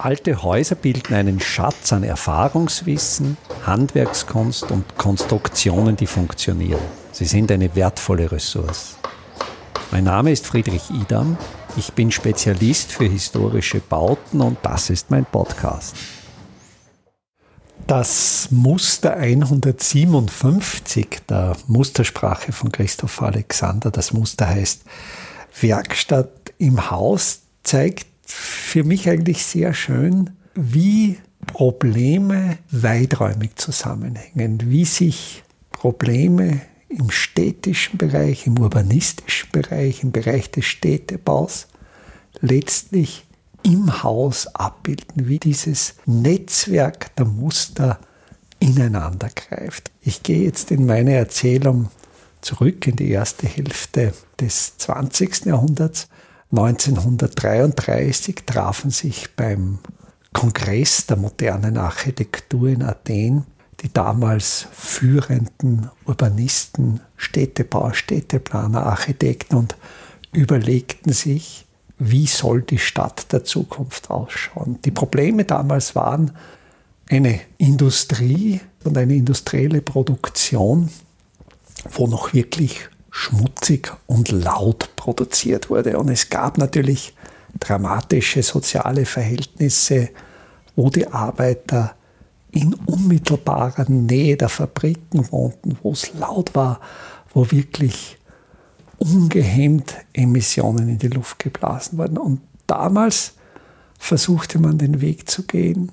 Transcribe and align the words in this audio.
Alte 0.00 0.44
Häuser 0.44 0.76
bilden 0.76 1.12
einen 1.12 1.40
Schatz 1.40 1.92
an 1.92 2.04
Erfahrungswissen, 2.04 3.36
Handwerkskunst 3.66 4.70
und 4.70 4.96
Konstruktionen, 4.96 5.96
die 5.96 6.06
funktionieren. 6.06 6.80
Sie 7.10 7.24
sind 7.24 7.50
eine 7.50 7.74
wertvolle 7.74 8.30
Ressource. 8.30 8.96
Mein 9.90 10.04
Name 10.04 10.30
ist 10.30 10.46
Friedrich 10.46 10.88
Idam. 10.90 11.36
Ich 11.76 11.94
bin 11.94 12.12
Spezialist 12.12 12.92
für 12.92 13.06
historische 13.06 13.80
Bauten 13.80 14.40
und 14.40 14.58
das 14.62 14.88
ist 14.88 15.10
mein 15.10 15.24
Podcast. 15.24 15.96
Das 17.88 18.46
Muster 18.52 19.16
157 19.16 21.22
der 21.28 21.56
Mustersprache 21.66 22.52
von 22.52 22.70
Christoph 22.70 23.20
Alexander, 23.20 23.90
das 23.90 24.12
Muster 24.12 24.48
heißt 24.48 24.82
Werkstatt 25.60 26.52
im 26.58 26.88
Haus, 26.88 27.40
zeigt 27.64 28.06
für 28.32 28.84
mich 28.84 29.08
eigentlich 29.08 29.44
sehr 29.44 29.74
schön, 29.74 30.30
wie 30.54 31.18
Probleme 31.46 32.58
weiträumig 32.70 33.56
zusammenhängen, 33.56 34.62
wie 34.66 34.84
sich 34.84 35.42
Probleme 35.70 36.60
im 36.88 37.10
städtischen 37.10 37.98
Bereich, 37.98 38.46
im 38.46 38.58
urbanistischen 38.58 39.50
Bereich, 39.52 40.02
im 40.02 40.12
Bereich 40.12 40.50
des 40.50 40.66
Städtebaus 40.66 41.68
letztlich 42.40 43.24
im 43.62 44.02
Haus 44.02 44.46
abbilden, 44.54 45.28
wie 45.28 45.38
dieses 45.38 45.94
Netzwerk 46.06 47.14
der 47.16 47.26
Muster 47.26 47.98
ineinander 48.60 49.28
greift. 49.34 49.90
Ich 50.00 50.22
gehe 50.22 50.42
jetzt 50.44 50.70
in 50.70 50.86
meine 50.86 51.14
Erzählung 51.14 51.88
zurück 52.40 52.86
in 52.86 52.96
die 52.96 53.10
erste 53.10 53.46
Hälfte 53.46 54.12
des 54.40 54.76
20. 54.78 55.46
Jahrhunderts 55.46 56.08
1933 56.50 58.46
trafen 58.46 58.90
sich 58.90 59.34
beim 59.36 59.78
Kongress 60.32 61.06
der 61.06 61.16
modernen 61.16 61.76
Architektur 61.76 62.68
in 62.68 62.82
Athen 62.82 63.46
die 63.80 63.92
damals 63.92 64.66
führenden 64.72 65.90
Urbanisten, 66.04 67.00
Städtebauer, 67.16 67.94
Städteplaner, 67.94 68.86
Architekten 68.86 69.56
und 69.56 69.76
überlegten 70.32 71.12
sich, 71.12 71.66
wie 71.98 72.26
soll 72.26 72.62
die 72.62 72.78
Stadt 72.78 73.32
der 73.32 73.44
Zukunft 73.44 74.10
ausschauen. 74.10 74.78
Die 74.84 74.90
Probleme 74.90 75.44
damals 75.44 75.94
waren 75.94 76.32
eine 77.08 77.40
Industrie 77.56 78.60
und 78.84 78.98
eine 78.98 79.14
industrielle 79.14 79.80
Produktion, 79.80 80.90
wo 81.90 82.06
noch 82.06 82.32
wirklich 82.32 82.88
schmutzig 83.10 83.92
und 84.06 84.30
laut 84.30 84.90
produziert 84.96 85.70
wurde. 85.70 85.98
Und 85.98 86.08
es 86.08 86.30
gab 86.30 86.58
natürlich 86.58 87.14
dramatische 87.58 88.42
soziale 88.42 89.06
Verhältnisse, 89.06 90.10
wo 90.76 90.90
die 90.90 91.06
Arbeiter 91.06 91.94
in 92.50 92.74
unmittelbarer 92.74 93.88
Nähe 93.88 94.36
der 94.36 94.48
Fabriken 94.48 95.30
wohnten, 95.30 95.78
wo 95.82 95.92
es 95.92 96.14
laut 96.14 96.54
war, 96.54 96.80
wo 97.32 97.50
wirklich 97.50 98.16
ungehemmt 98.98 99.94
Emissionen 100.12 100.88
in 100.88 100.98
die 100.98 101.08
Luft 101.08 101.38
geblasen 101.38 101.98
wurden. 101.98 102.18
Und 102.18 102.40
damals 102.66 103.34
versuchte 103.98 104.58
man 104.58 104.78
den 104.78 105.00
Weg 105.00 105.28
zu 105.28 105.44
gehen, 105.44 105.92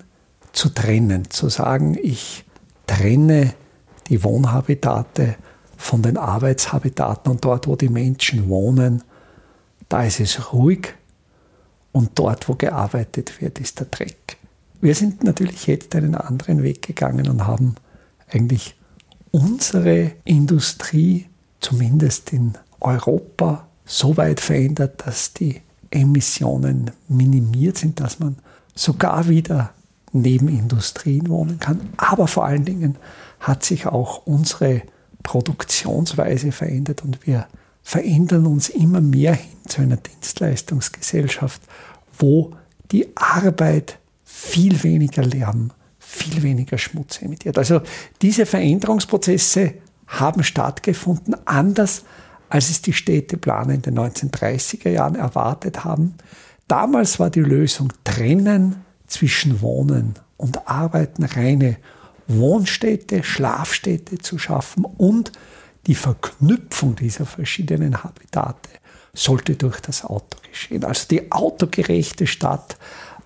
zu 0.53 0.69
trennen, 0.69 1.29
zu 1.29 1.49
sagen, 1.49 1.97
ich 2.01 2.45
trenne 2.87 3.53
die 4.07 4.23
Wohnhabitate 4.23 5.35
von 5.85 6.01
den 6.01 6.17
Arbeitshabitaten 6.17 7.31
und 7.31 7.45
dort, 7.45 7.67
wo 7.67 7.75
die 7.75 7.89
Menschen 7.89 8.49
wohnen, 8.49 9.03
da 9.87 10.03
ist 10.03 10.19
es 10.19 10.51
ruhig 10.51 10.95
und 11.91 12.17
dort, 12.17 12.49
wo 12.49 12.55
gearbeitet 12.55 13.39
wird, 13.39 13.59
ist 13.59 13.79
der 13.79 13.85
Dreck. 13.85 14.37
Wir 14.81 14.95
sind 14.95 15.23
natürlich 15.23 15.67
jetzt 15.67 15.95
einen 15.95 16.15
anderen 16.15 16.63
Weg 16.63 16.81
gegangen 16.81 17.29
und 17.29 17.45
haben 17.45 17.75
eigentlich 18.31 18.75
unsere 19.29 20.13
Industrie, 20.23 21.27
zumindest 21.59 22.33
in 22.33 22.53
Europa, 22.79 23.67
so 23.85 24.17
weit 24.17 24.39
verändert, 24.39 25.05
dass 25.05 25.33
die 25.33 25.61
Emissionen 25.91 26.89
minimiert 27.07 27.77
sind, 27.77 27.99
dass 27.99 28.17
man 28.17 28.37
sogar 28.73 29.29
wieder 29.29 29.69
neben 30.13 30.47
Industrien 30.47 31.29
wohnen 31.29 31.59
kann. 31.59 31.79
Aber 31.97 32.27
vor 32.27 32.45
allen 32.45 32.65
Dingen 32.65 32.95
hat 33.39 33.63
sich 33.63 33.85
auch 33.85 34.25
unsere 34.25 34.81
Produktionsweise 35.25 36.51
verändert 36.51 37.03
und 37.03 37.25
wir 37.25 37.47
verändern 37.81 38.45
uns 38.45 38.69
immer 38.69 39.01
mehr 39.01 39.33
hin 39.33 39.57
zu 39.67 39.81
einer 39.81 39.97
Dienstleistungsgesellschaft, 39.97 41.61
wo 42.17 42.53
die 42.91 43.07
Arbeit 43.17 43.97
viel 44.23 44.83
weniger 44.83 45.23
Lärm, 45.23 45.71
viel 45.99 46.43
weniger 46.43 46.77
Schmutz 46.77 47.21
emittiert. 47.21 47.57
Also 47.57 47.81
diese 48.21 48.45
Veränderungsprozesse 48.45 49.73
haben 50.07 50.43
stattgefunden, 50.43 51.35
anders 51.45 52.03
als 52.47 52.69
es 52.69 52.83
die 52.83 52.93
Städteplaner 52.93 53.73
in 53.73 53.81
den 53.81 53.97
1930er 53.97 54.89
Jahren 54.89 55.15
erwartet 55.15 55.83
haben. 55.83 56.13
Damals 56.67 57.19
war 57.19 57.31
die 57.31 57.41
Lösung 57.41 57.91
trennen 58.03 58.85
zwischen 59.07 59.61
Wohnen 59.61 60.13
und 60.37 60.67
Arbeiten, 60.67 61.23
reine 61.23 61.77
Wohnstädte, 62.27 63.23
Schlafstädte 63.23 64.17
zu 64.17 64.37
schaffen 64.37 64.85
und 64.85 65.31
die 65.87 65.95
Verknüpfung 65.95 66.95
dieser 66.95 67.25
verschiedenen 67.25 68.03
Habitate 68.03 68.69
sollte 69.13 69.55
durch 69.55 69.79
das 69.79 70.03
Auto 70.03 70.37
geschehen. 70.49 70.83
Also 70.83 71.07
die 71.09 71.31
autogerechte 71.31 72.27
Stadt 72.27 72.77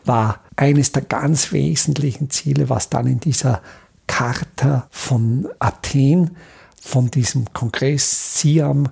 war 0.06 0.42
eines 0.56 0.92
der 0.92 1.04
ganz 1.04 1.52
wesentlichen 1.52 2.30
Ziele, 2.30 2.70
was 2.70 2.90
dann 2.90 3.08
in 3.08 3.20
dieser 3.20 3.62
Charta 4.08 4.88
von 4.92 5.48
Athen, 5.59 6.36
von 6.82 7.12
diesem 7.12 7.54
Kongress 7.54 8.40
Siam 8.40 8.90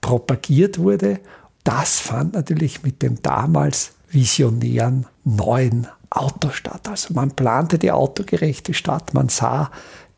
propagiert 0.00 0.78
wurde. 0.78 1.20
Das 1.64 2.00
fand 2.00 2.34
natürlich 2.34 2.82
mit 2.82 3.02
dem 3.02 3.22
damals 3.22 3.92
visionären 4.10 5.06
neuen 5.24 5.86
Autostadt. 6.16 6.88
Also 6.88 7.14
man 7.14 7.30
plante 7.30 7.78
die 7.78 7.90
autogerechte 7.90 8.74
Stadt, 8.74 9.14
man 9.14 9.28
sah 9.28 9.70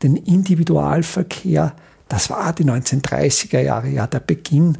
den 0.03 0.15
Individualverkehr. 0.15 1.73
Das 2.07 2.29
war 2.29 2.53
die 2.53 2.65
1930er 2.65 3.61
Jahre, 3.61 3.89
ja 3.89 4.07
der 4.07 4.19
Beginn 4.19 4.77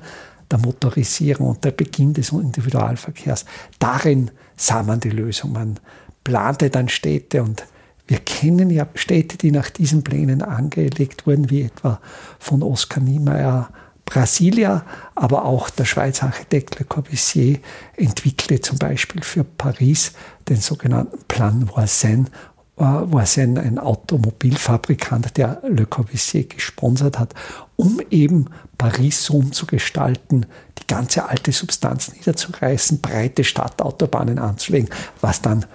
der 0.51 0.59
Motorisierung 0.59 1.49
und 1.49 1.63
der 1.63 1.71
Beginn 1.71 2.13
des 2.13 2.31
Individualverkehrs. 2.31 3.45
Darin 3.79 4.31
sah 4.55 4.83
man 4.83 4.99
die 4.99 5.09
Lösung. 5.09 5.53
Man 5.53 5.79
plante 6.23 6.69
dann 6.69 6.89
Städte 6.89 7.41
und 7.41 7.65
wir 8.07 8.19
kennen 8.19 8.69
ja 8.69 8.87
Städte, 8.93 9.37
die 9.37 9.51
nach 9.51 9.69
diesen 9.69 10.03
Plänen 10.03 10.43
angelegt 10.43 11.25
wurden, 11.25 11.49
wie 11.49 11.63
etwa 11.63 11.99
von 12.37 12.61
Oskar 12.61 13.01
Niemeyer 13.01 13.69
Brasilia, 14.05 14.85
aber 15.15 15.45
auch 15.45 15.69
der 15.69 15.85
Schweizer 15.85 16.27
Architekt 16.27 16.79
Le 16.79 16.85
Corbusier 16.85 17.59
entwickelte 17.97 18.61
zum 18.61 18.77
Beispiel 18.77 19.23
für 19.23 19.43
Paris 19.43 20.13
den 20.47 20.57
sogenannten 20.57 21.17
Plan 21.27 21.69
Voisin. 21.69 22.29
Äh, 22.77 22.83
Voisin, 22.83 23.57
ein 23.57 23.79
Automobilfabrikant, 23.79 25.37
der 25.37 25.61
Le 25.67 25.85
Corbusier 25.85 26.43
gesponsert 26.43 27.17
hat, 27.17 27.33
um 27.75 27.99
eben 28.11 28.49
Paris 28.77 29.23
so 29.25 29.35
umzugestalten, 29.35 30.45
die 30.77 30.87
ganze 30.87 31.27
alte 31.27 31.51
Substanz 31.51 32.13
niederzureißen, 32.13 33.01
breite 33.01 33.43
Stadtautobahnen 33.43 34.37
anzulegen, 34.37 34.89
was 35.21 35.41
dann 35.41 35.65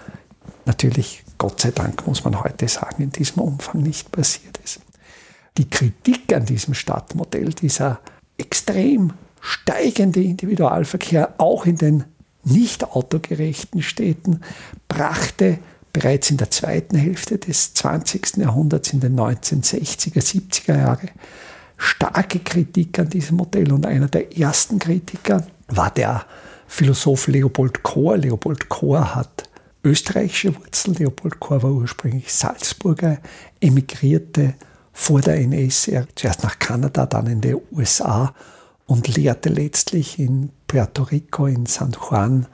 natürlich, 0.66 1.24
Gott 1.36 1.60
sei 1.60 1.72
Dank, 1.72 2.06
muss 2.06 2.24
man 2.24 2.40
heute 2.42 2.68
sagen, 2.68 3.02
in 3.02 3.10
diesem 3.10 3.42
Umfang 3.42 3.82
nicht 3.82 4.12
passiert 4.12 4.58
ist. 4.62 4.80
Die 5.58 5.68
Kritik 5.68 6.32
an 6.32 6.44
diesem 6.44 6.74
Stadtmodell, 6.74 7.50
dieser 7.54 8.00
extrem 8.40 9.12
steigende 9.40 10.22
Individualverkehr 10.22 11.34
auch 11.38 11.66
in 11.66 11.76
den 11.76 12.04
nicht 12.44 12.84
autogerechten 12.84 13.82
Städten 13.82 14.40
brachte 14.88 15.58
bereits 15.92 16.30
in 16.30 16.36
der 16.36 16.50
zweiten 16.50 16.96
Hälfte 16.96 17.38
des 17.38 17.74
20. 17.74 18.38
Jahrhunderts, 18.38 18.92
in 18.92 19.00
den 19.00 19.18
1960er, 19.18 20.20
70er 20.20 20.76
Jahre, 20.76 21.08
starke 21.76 22.38
Kritik 22.38 22.98
an 22.98 23.08
diesem 23.08 23.36
Modell. 23.38 23.72
Und 23.72 23.86
einer 23.86 24.08
der 24.08 24.36
ersten 24.38 24.78
Kritiker 24.78 25.46
war 25.68 25.90
der 25.90 26.24
Philosoph 26.66 27.26
Leopold 27.26 27.82
Kohr. 27.82 28.16
Leopold 28.16 28.68
Kohr 28.68 29.14
hat 29.14 29.48
österreichische 29.82 30.54
Wurzeln. 30.54 30.94
Leopold 30.94 31.40
Kohr 31.40 31.62
war 31.62 31.72
ursprünglich 31.72 32.32
Salzburger, 32.32 33.18
emigrierte 33.60 34.54
vor 34.92 35.20
der 35.20 35.36
NS, 35.36 35.88
er 35.88 36.06
zuerst 36.14 36.42
nach 36.42 36.58
Kanada, 36.58 37.06
dann 37.06 37.26
in 37.26 37.40
die 37.40 37.56
USA 37.72 38.34
und 38.86 39.08
lehrte 39.08 39.48
letztlich 39.48 40.18
in 40.18 40.50
Puerto 40.66 41.04
Rico, 41.04 41.46
in 41.46 41.66
San 41.66 41.92
Juan 41.92 42.46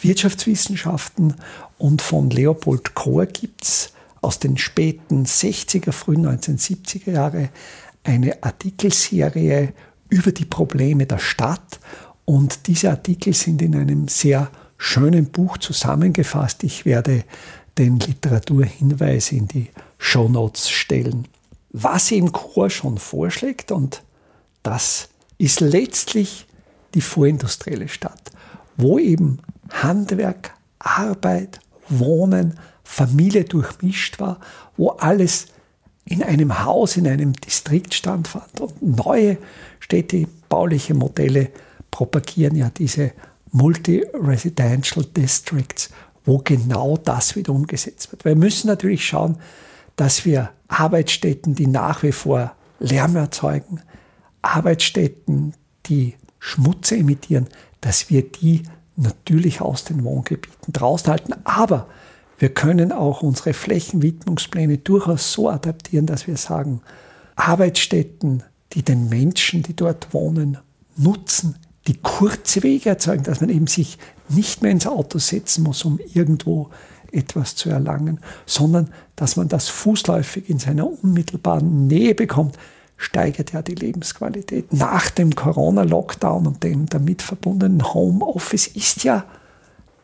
Wirtschaftswissenschaften. 0.00 1.34
Und 1.78 2.02
von 2.02 2.30
Leopold 2.30 2.94
Kohr 2.94 3.26
gibt 3.26 3.64
es 3.64 3.92
aus 4.20 4.38
den 4.38 4.56
späten 4.56 5.24
60er, 5.24 5.92
frühen 5.92 6.26
1970er 6.26 7.10
Jahre 7.10 7.50
eine 8.04 8.42
Artikelserie 8.42 9.72
über 10.08 10.32
die 10.32 10.44
Probleme 10.44 11.06
der 11.06 11.18
Stadt. 11.18 11.80
Und 12.24 12.66
diese 12.68 12.90
Artikel 12.90 13.34
sind 13.34 13.60
in 13.60 13.74
einem 13.74 14.08
sehr 14.08 14.50
schönen 14.78 15.26
Buch 15.26 15.58
zusammengefasst. 15.58 16.62
Ich 16.64 16.84
werde 16.84 17.24
den 17.78 17.98
Literaturhinweis 17.98 19.32
in 19.32 19.48
die 19.48 19.70
Shownotes 19.98 20.70
stellen. 20.70 21.26
Was 21.76 22.12
eben 22.12 22.30
Chor 22.30 22.70
schon 22.70 22.98
vorschlägt, 22.98 23.72
und 23.72 24.04
das 24.62 25.08
ist 25.38 25.58
letztlich 25.58 26.46
die 26.94 27.00
vorindustrielle 27.00 27.88
Stadt, 27.88 28.30
wo 28.76 29.00
eben 29.00 29.40
Handwerk, 29.70 30.54
Arbeit, 30.78 31.58
Wohnen, 31.88 32.60
Familie 32.84 33.42
durchmischt 33.42 34.20
war, 34.20 34.38
wo 34.76 34.90
alles 34.90 35.46
in 36.04 36.22
einem 36.22 36.64
Haus, 36.64 36.96
in 36.96 37.08
einem 37.08 37.32
Distrikt 37.32 37.92
stattfand. 37.92 38.60
Und 38.60 38.80
neue 38.80 39.38
städtebauliche 39.80 40.94
Modelle 40.94 41.50
propagieren 41.90 42.54
ja 42.54 42.70
diese 42.70 43.10
Multi-Residential 43.50 45.04
Districts, 45.06 45.90
wo 46.24 46.38
genau 46.38 46.96
das 46.98 47.34
wieder 47.34 47.52
umgesetzt 47.52 48.12
wird. 48.12 48.24
Wir 48.24 48.36
müssen 48.36 48.68
natürlich 48.68 49.04
schauen, 49.04 49.38
dass 49.96 50.24
wir 50.24 50.50
Arbeitsstätten, 50.74 51.54
die 51.54 51.66
nach 51.66 52.02
wie 52.02 52.12
vor 52.12 52.52
Lärm 52.78 53.16
erzeugen, 53.16 53.80
Arbeitsstätten, 54.42 55.54
die 55.86 56.14
Schmutz 56.38 56.92
emittieren, 56.92 57.48
dass 57.80 58.10
wir 58.10 58.22
die 58.22 58.62
natürlich 58.96 59.60
aus 59.60 59.84
den 59.84 60.04
Wohngebieten 60.04 60.72
draußen 60.72 61.10
halten. 61.10 61.34
Aber 61.44 61.88
wir 62.38 62.48
können 62.50 62.92
auch 62.92 63.22
unsere 63.22 63.52
Flächenwidmungspläne 63.52 64.78
durchaus 64.78 65.32
so 65.32 65.48
adaptieren, 65.48 66.06
dass 66.06 66.26
wir 66.26 66.36
sagen, 66.36 66.82
Arbeitsstätten, 67.36 68.42
die 68.72 68.82
den 68.82 69.08
Menschen, 69.08 69.62
die 69.62 69.74
dort 69.74 70.12
wohnen, 70.12 70.58
nutzen, 70.96 71.56
die 71.86 71.96
kurze 71.96 72.62
Wege 72.62 72.90
erzeugen, 72.90 73.24
dass 73.24 73.40
man 73.40 73.50
eben 73.50 73.66
sich 73.66 73.98
nicht 74.28 74.62
mehr 74.62 74.72
ins 74.72 74.86
Auto 74.86 75.18
setzen 75.18 75.64
muss, 75.64 75.84
um 75.84 75.98
irgendwo 76.12 76.70
etwas 77.14 77.54
zu 77.56 77.70
erlangen, 77.70 78.20
sondern 78.46 78.90
dass 79.16 79.36
man 79.36 79.48
das 79.48 79.68
fußläufig 79.68 80.50
in 80.50 80.58
seiner 80.58 80.86
unmittelbaren 80.86 81.86
Nähe 81.86 82.14
bekommt, 82.14 82.58
steigert 82.96 83.52
ja 83.52 83.62
die 83.62 83.74
Lebensqualität. 83.74 84.72
Nach 84.72 85.10
dem 85.10 85.34
Corona-Lockdown 85.34 86.46
und 86.46 86.62
dem 86.62 86.86
damit 86.86 87.22
verbundenen 87.22 87.94
Homeoffice 87.94 88.66
ist 88.68 89.04
ja 89.04 89.24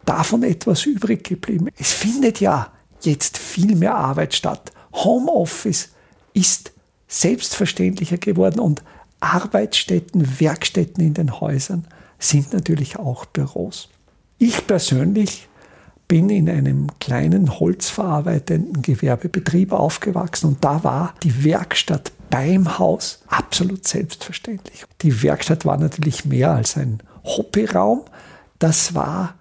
davon 0.05 0.43
etwas 0.43 0.87
übrig 0.87 1.25
geblieben. 1.25 1.69
Es 1.79 1.93
findet 1.93 2.41
ja 2.41 2.73
jetzt 3.03 3.39
viel 3.39 3.77
mehr 3.77 3.95
Arbeit 3.95 4.35
statt. 4.35 4.73
Homeoffice 4.93 5.91
ist 6.35 6.73
selbstverständlicher 7.09 8.19
geworden 8.19 8.61
und 8.61 8.83
Arbeitsstätten, 9.21 10.41
Werkstätten 10.41 11.05
in 11.05 11.15
den 11.15 11.41
Häusern 11.41 11.87
sind 12.19 12.53
natürlich 12.53 12.99
auch 12.99 13.25
Büros. 13.27 13.89
Ich 14.39 14.67
persönlich 14.67 15.50
bin 16.11 16.29
in 16.29 16.51
einem 16.51 16.89
kleinen 16.99 17.61
holzverarbeitenden 17.61 18.83
Gewerbebetrieb 18.83 19.71
aufgewachsen 19.71 20.49
und 20.49 20.65
da 20.65 20.83
war 20.83 21.15
die 21.23 21.45
Werkstatt 21.45 22.11
beim 22.31 22.81
Haus 22.81 23.23
absolut 23.29 23.87
selbstverständlich. 23.87 24.85
Die 25.03 25.23
Werkstatt 25.23 25.65
war 25.65 25.77
natürlich 25.77 26.25
mehr 26.25 26.51
als 26.51 26.77
ein 26.77 27.01
Hobbyraum. 27.23 28.03
Das 28.59 28.93
war 28.97 29.35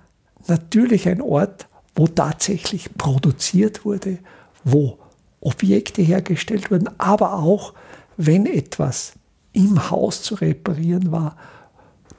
natürlich 0.48 1.10
ein 1.10 1.22
Ort, 1.22 1.68
wo 1.96 2.06
tatsächlich 2.06 2.96
produziert 3.00 3.84
wurde, 3.84 4.20
wo 4.64 5.00
Objekte 5.42 6.04
hergestellt 6.04 6.70
wurden, 6.70 6.88
aber 7.00 7.34
auch 7.34 7.74
wenn 8.16 8.46
etwas 8.46 9.14
im 9.54 9.90
Haus 9.90 10.22
zu 10.22 10.36
reparieren 10.36 11.12
war, 11.12 11.36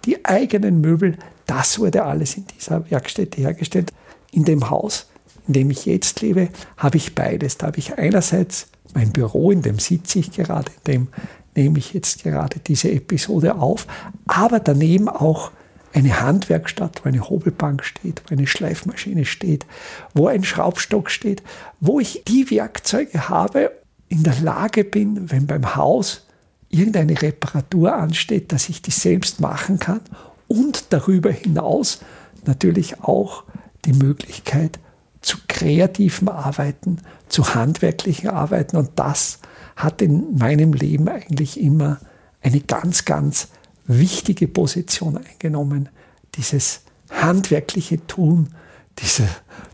die 0.06 0.25
eigenen 0.25 0.81
Möbel, 0.81 1.17
das 1.47 1.79
wurde 1.79 2.05
alles 2.05 2.37
in 2.37 2.47
dieser 2.49 2.91
Werkstätte 2.91 3.41
hergestellt. 3.41 3.93
In 4.32 4.44
dem 4.44 4.71
Haus, 4.71 5.06
in 5.47 5.55
dem 5.55 5.71
ich 5.71 5.87
jetzt 5.87 6.21
lebe, 6.21 6.49
habe 6.77 6.97
ich 6.97 7.15
beides. 7.15 7.59
Da 7.59 7.69
habe 7.69 7.79
ich 7.79 7.99
einerseits 7.99 8.69
mein 8.94 9.12
Büro, 9.12 9.50
in 9.50 9.62
dem 9.62 9.79
sitze 9.79 10.19
ich 10.19 10.32
gerade, 10.32 10.71
in 10.85 10.93
dem 10.93 11.09
nehme 11.56 11.79
ich 11.79 11.93
jetzt 11.93 12.23
gerade 12.23 12.59
diese 12.61 12.91
Episode 12.91 13.56
auf, 13.56 13.87
aber 14.27 14.61
daneben 14.61 15.09
auch 15.09 15.50
eine 15.93 16.21
Handwerkstatt, 16.21 17.05
wo 17.05 17.09
eine 17.09 17.29
Hobelbank 17.29 17.85
steht, 17.85 18.23
wo 18.27 18.35
eine 18.35 18.47
Schleifmaschine 18.47 19.25
steht, 19.25 19.67
wo 20.15 20.29
ein 20.29 20.44
Schraubstock 20.44 21.11
steht, 21.11 21.43
wo 21.81 21.99
ich 21.99 22.23
die 22.29 22.50
Werkzeuge 22.50 23.29
habe, 23.29 23.73
in 24.09 24.23
der 24.23 24.38
Lage 24.41 24.85
bin, 24.85 25.31
wenn 25.31 25.47
beim 25.47 25.76
Haus 25.76 26.26
irgendeine 26.69 27.21
Reparatur 27.21 27.94
ansteht, 27.94 28.53
dass 28.53 28.69
ich 28.69 28.83
die 28.83 28.93
selbst 28.93 29.41
machen 29.41 29.79
kann 29.79 30.00
und 30.47 30.93
darüber 30.93 31.31
hinaus 31.31 32.00
natürlich 32.47 33.03
auch 33.03 33.44
die 33.85 33.93
Möglichkeit 33.93 34.79
zu 35.21 35.38
kreativen 35.49 36.29
Arbeiten, 36.29 36.99
zu 37.29 37.55
handwerklichen 37.55 38.31
Arbeiten 38.31 38.77
und 38.77 38.91
das 38.97 39.38
hat 39.77 40.03
in 40.03 40.37
meinem 40.37 40.73
Leben 40.73 41.09
eigentlich 41.09 41.61
immer 41.61 41.99
eine 42.43 42.61
ganz, 42.61 43.05
ganz 43.05 43.49
wichtige 43.87 44.49
Position 44.49 45.19
eingenommen, 45.19 45.88
dieses 46.37 46.82
handwerkliche 47.11 48.06
Tun, 48.06 48.50
dieser 48.99 49.29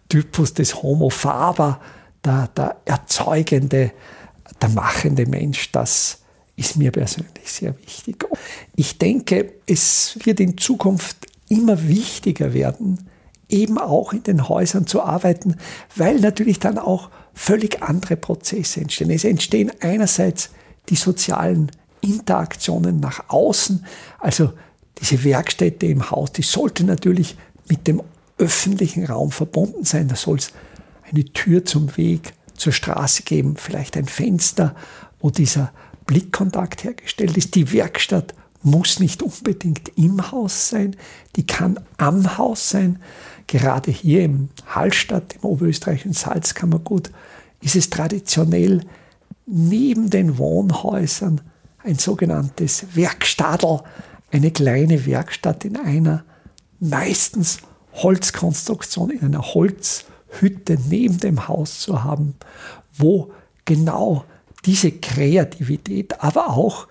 Typus 0.09 0.55
des 0.55 0.83
Homo 0.83 1.11
faber, 1.11 1.81
der, 2.25 2.49
der 2.57 2.77
erzeugende, 2.85 3.93
der 4.61 4.69
machende 4.71 5.27
Mensch, 5.27 5.71
das 5.73 6.23
ist 6.57 6.77
mir 6.77 6.91
persönlich 6.91 7.51
sehr 7.53 7.77
wichtig. 7.79 8.25
Ich 8.75 8.99
denke, 8.99 9.53
es 9.67 10.19
wird 10.25 10.41
in 10.41 10.57
Zukunft 10.57 11.27
immer 11.49 11.87
wichtiger 11.87 12.55
werden, 12.55 13.09
eben 13.49 13.79
auch 13.79 14.13
in 14.13 14.23
den 14.23 14.49
Häusern 14.49 14.87
zu 14.87 15.03
arbeiten, 15.03 15.57
weil 15.95 16.21
natürlich 16.21 16.59
dann 16.59 16.79
auch 16.79 17.11
völlig 17.35 17.83
andere 17.83 18.17
Prozesse 18.17 18.81
entstehen. 18.81 19.11
Es 19.11 19.25
entstehen 19.25 19.71
einerseits 19.81 20.51
die 20.89 20.97
sozialen 20.97 21.71
Interaktionen 22.01 23.01
nach 23.01 23.29
außen. 23.29 23.85
Also 24.19 24.53
diese 25.01 25.23
Werkstätte 25.25 25.87
im 25.87 26.11
Haus, 26.11 26.33
die 26.33 26.43
sollte 26.43 26.85
natürlich 26.85 27.37
mit 27.69 27.87
dem 27.87 28.03
öffentlichen 28.39 29.05
Raum 29.05 29.31
verbunden 29.31 29.85
sein. 29.85 30.09
Da 30.09 30.17
soll 30.17 30.39
es 30.39 30.53
eine 31.11 31.25
Tür 31.25 31.65
zum 31.65 31.97
Weg 31.97 32.33
zur 32.57 32.73
Straße 32.73 33.23
geben, 33.23 33.57
vielleicht 33.57 33.97
ein 33.97 34.07
Fenster, 34.07 34.75
wo 35.21 35.31
dieser 35.31 35.73
Blickkontakt 36.07 36.85
hergestellt 36.85 37.37
ist. 37.37 37.55
Die 37.55 37.73
Werkstatt 37.73 38.35
muss 38.67 38.99
nicht 38.99 39.23
unbedingt 39.23 39.93
im 39.97 40.33
Haus 40.33 40.71
sein, 40.71 40.97
die 41.37 41.47
kann 41.47 41.79
am 41.99 42.37
Haus 42.37 42.71
sein. 42.71 43.01
Gerade 43.47 43.93
hier 43.93 44.25
im 44.25 44.49
Hallstatt, 44.67 45.37
im 45.37 45.49
oberösterreichischen 45.49 46.13
Salzkammergut, 46.13 47.13
ist 47.61 47.77
es 47.77 47.91
traditionell 47.91 48.83
neben 49.47 50.11
den 50.11 50.37
Wohnhäusern 50.37 51.41
ein 51.85 51.97
sogenanntes 51.97 52.87
Werkstadel, 52.95 53.83
eine 54.33 54.51
kleine 54.51 55.07
Werkstatt 55.07 55.65
in 55.65 55.77
einer 55.77 56.25
meistens 56.81 57.59
Holzkonstruktion, 57.93 59.11
in 59.11 59.21
einer 59.21 59.43
Holzhütte 59.43 60.77
neben 60.89 61.19
dem 61.19 61.47
Haus 61.47 61.81
zu 61.81 62.03
haben, 62.03 62.35
wo 62.93 63.31
genau 63.65 64.25
diese 64.65 64.91
Kreativität, 64.91 66.21
aber 66.21 66.51
auch 66.51 66.89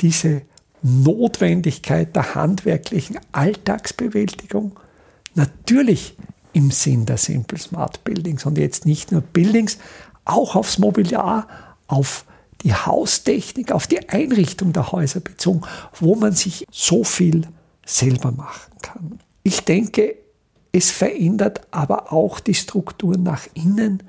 diese 0.00 0.42
Notwendigkeit 0.86 2.14
der 2.14 2.34
handwerklichen 2.36 3.18
Alltagsbewältigung 3.32 4.78
natürlich 5.34 6.16
im 6.52 6.70
Sinn 6.70 7.06
der 7.06 7.18
Simple 7.18 7.58
Smart 7.58 8.04
Buildings 8.04 8.46
und 8.46 8.56
jetzt 8.56 8.86
nicht 8.86 9.10
nur 9.10 9.20
Buildings, 9.20 9.78
auch 10.24 10.54
aufs 10.54 10.78
Mobiliar, 10.78 11.48
auf 11.88 12.24
die 12.62 12.72
Haustechnik, 12.72 13.72
auf 13.72 13.86
die 13.86 14.08
Einrichtung 14.08 14.72
der 14.72 14.92
Häuser 14.92 15.20
bezogen, 15.20 15.62
wo 15.94 16.14
man 16.14 16.32
sich 16.32 16.66
so 16.70 17.04
viel 17.04 17.42
selber 17.84 18.32
machen 18.32 18.72
kann. 18.80 19.18
Ich 19.42 19.64
denke, 19.64 20.16
es 20.72 20.90
verändert 20.90 21.62
aber 21.72 22.12
auch 22.12 22.40
die 22.40 22.54
Struktur 22.54 23.16
nach 23.16 23.46
innen 23.54 24.02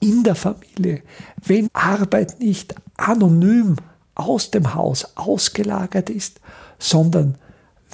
in 0.00 0.22
der 0.22 0.34
Familie. 0.34 1.02
Wenn 1.44 1.68
Arbeit 1.72 2.40
nicht 2.40 2.74
anonym 2.96 3.76
aus 4.28 4.50
dem 4.50 4.74
Haus 4.74 5.16
ausgelagert 5.16 6.10
ist, 6.10 6.40
sondern 6.78 7.36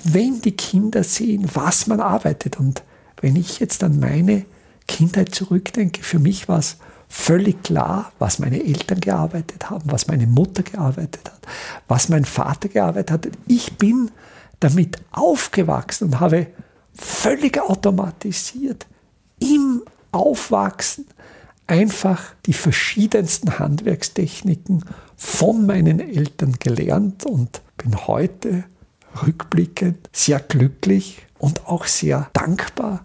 wenn 0.05 0.41
die 0.41 0.57
Kinder 0.57 1.03
sehen, 1.03 1.49
was 1.55 1.87
man 1.87 2.01
arbeitet. 2.01 2.59
Und 2.59 2.83
wenn 3.21 3.37
ich 3.37 3.59
jetzt 3.59 3.83
an 3.83 3.99
meine 3.99 4.45
Kindheit 4.87 5.35
zurückdenke, 5.35 6.03
für 6.03 6.19
mich 6.19 6.49
war 6.49 6.59
es 6.59 6.77
völlig 7.09 7.63
klar, 7.63 8.13
was 8.19 8.39
meine 8.39 8.63
Eltern 8.63 9.01
gearbeitet 9.01 9.71
haben, 9.71 9.91
was 9.91 10.09
meine 10.09 10.27
Mutter 10.27 10.63
gearbeitet 10.63 11.31
hat, 11.31 11.41
was 11.89 12.09
mein 12.09 12.25
Vater 12.25 12.69
gearbeitet 12.69 13.11
hat. 13.11 13.29
Ich 13.47 13.77
bin 13.79 14.11
damit 14.61 14.99
aufgewachsen 15.13 16.05
und 16.05 16.21
habe 16.21 16.49
völlig 16.95 17.61
automatisiert 17.61 18.87
im 19.39 19.83
Aufwachsen 20.13 21.07
einfach 21.67 22.35
die 22.47 22.53
verschiedensten 22.53 23.59
Handwerkstechniken 23.59 24.85
von 25.17 25.67
meinen 25.67 26.01
Eltern 26.01 26.57
gelernt 26.59 27.25
und 27.25 27.61
bin 27.77 28.07
heute 28.07 28.65
rückblickend 29.23 30.09
sehr 30.13 30.41
glücklich 30.41 31.27
und 31.39 31.67
auch 31.67 31.87
sehr 31.87 32.31
dankbar, 32.33 33.05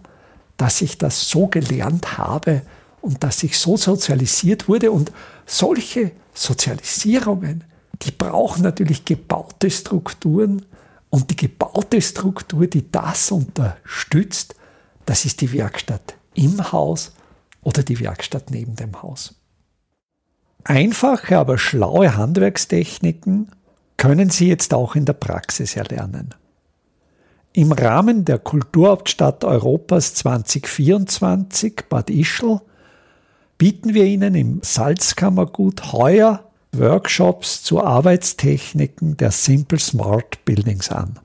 dass 0.56 0.82
ich 0.82 0.98
das 0.98 1.28
so 1.28 1.46
gelernt 1.46 2.18
habe 2.18 2.62
und 3.00 3.24
dass 3.24 3.42
ich 3.42 3.58
so 3.58 3.76
sozialisiert 3.76 4.68
wurde. 4.68 4.92
Und 4.92 5.12
solche 5.46 6.12
Sozialisierungen, 6.34 7.64
die 8.02 8.10
brauchen 8.10 8.62
natürlich 8.62 9.04
gebaute 9.04 9.70
Strukturen. 9.70 10.64
Und 11.10 11.30
die 11.30 11.36
gebaute 11.36 12.00
Struktur, 12.00 12.66
die 12.66 12.90
das 12.90 13.30
unterstützt, 13.32 14.54
das 15.04 15.26
ist 15.26 15.40
die 15.42 15.52
Werkstatt 15.52 16.14
im 16.34 16.72
Haus 16.72 17.12
oder 17.62 17.82
die 17.82 18.00
Werkstatt 18.00 18.50
neben 18.50 18.76
dem 18.76 19.02
Haus. 19.02 19.34
Einfache, 20.64 21.38
aber 21.38 21.58
schlaue 21.58 22.16
Handwerkstechniken 22.16 23.50
können 23.96 24.30
Sie 24.30 24.48
jetzt 24.48 24.74
auch 24.74 24.94
in 24.94 25.04
der 25.04 25.12
Praxis 25.14 25.76
erlernen. 25.76 26.34
Im 27.52 27.72
Rahmen 27.72 28.24
der 28.24 28.38
Kulturhauptstadt 28.38 29.44
Europas 29.44 30.14
2024 30.14 31.84
Bad 31.88 32.08
Ischl 32.10 32.60
bieten 33.58 33.94
wir 33.94 34.04
Ihnen 34.04 34.34
im 34.34 34.60
Salzkammergut 34.62 35.92
heuer 35.92 36.50
Workshops 36.72 37.62
zu 37.62 37.84
Arbeitstechniken 37.84 39.18
der 39.18 39.30
Simple 39.30 39.78
Smart 39.78 40.44
Buildings 40.46 40.90
an. 40.90 41.20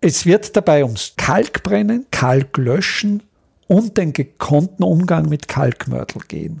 Es 0.00 0.24
wird 0.24 0.56
dabei 0.56 0.84
ums 0.84 1.14
Kalkbrennen, 1.16 2.06
Kalklöschen 2.10 3.24
und 3.72 3.96
den 3.96 4.12
gekonnten 4.12 4.84
Umgang 4.84 5.30
mit 5.30 5.48
Kalkmörtel 5.48 6.20
gehen. 6.28 6.60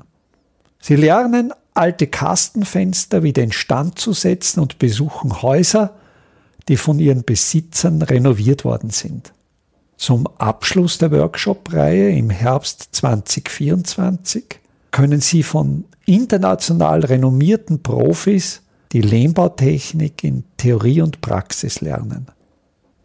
Sie 0.80 0.96
lernen 0.96 1.52
alte 1.74 2.06
Kastenfenster 2.06 3.22
wieder 3.22 3.42
instand 3.42 3.98
zu 3.98 4.14
setzen 4.14 4.60
und 4.60 4.78
besuchen 4.78 5.42
Häuser, 5.42 5.94
die 6.68 6.78
von 6.78 6.98
ihren 6.98 7.24
Besitzern 7.24 8.00
renoviert 8.00 8.64
worden 8.64 8.88
sind. 8.88 9.34
Zum 9.98 10.26
Abschluss 10.38 10.96
der 10.96 11.12
Workshop-Reihe 11.12 12.16
im 12.16 12.30
Herbst 12.30 12.88
2024 12.92 14.60
können 14.90 15.20
Sie 15.20 15.42
von 15.42 15.84
international 16.06 17.04
renommierten 17.04 17.82
Profis 17.82 18.62
die 18.92 19.02
Lehmbautechnik 19.02 20.24
in 20.24 20.44
Theorie 20.56 21.02
und 21.02 21.20
Praxis 21.20 21.82
lernen. 21.82 22.28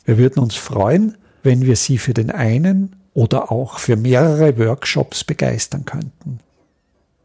Wir 0.05 0.17
würden 0.17 0.39
uns 0.39 0.55
freuen, 0.55 1.17
wenn 1.43 1.65
wir 1.65 1.75
Sie 1.75 1.97
für 1.97 2.13
den 2.13 2.31
einen 2.31 2.95
oder 3.17 3.51
auch 3.51 3.79
für 3.79 3.95
mehrere 3.95 4.59
Workshops 4.59 5.23
begeistern 5.23 5.85
könnten. 5.85 6.39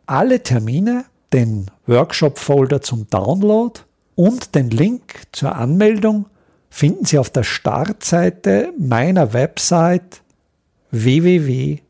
Alle 0.07 0.43
Termine, 0.43 1.05
den 1.35 1.71
Workshop-Folder 1.87 2.81
zum 2.81 3.11
Download 3.11 3.79
und 4.15 4.55
den 4.55 4.71
Link 4.71 5.25
zur 5.33 5.55
Anmeldung 5.55 6.25
finden 6.71 7.05
Sie 7.05 7.19
auf 7.19 7.29
der 7.29 7.43
Startseite 7.43 8.73
meiner 8.79 9.35
Website 9.35 10.23
www.idam.at. 10.93 11.83